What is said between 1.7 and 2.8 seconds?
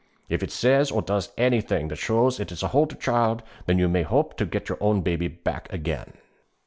that shows it is a